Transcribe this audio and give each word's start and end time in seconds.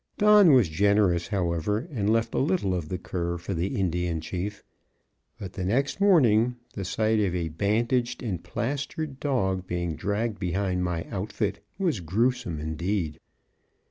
Don 0.17 0.53
was 0.53 0.67
generous, 0.67 1.27
however, 1.27 1.87
and 1.91 2.09
left 2.11 2.33
a 2.33 2.39
little 2.39 2.73
of 2.73 2.89
the 2.89 2.97
cur 2.97 3.37
for 3.37 3.53
the 3.53 3.77
Indian 3.79 4.19
Chief, 4.19 4.63
but 5.37 5.55
next 5.59 6.01
morning 6.01 6.55
the 6.73 6.83
sight 6.83 7.19
of 7.19 7.35
a 7.35 7.49
bandaged 7.49 8.23
and 8.23 8.43
plastered 8.43 9.19
dog 9.19 9.67
being 9.67 9.95
dragged 9.95 10.39
behind 10.39 10.83
my 10.83 11.03
outfit 11.11 11.63
was 11.77 11.99
gruesome 11.99 12.59
indeed. 12.59 13.19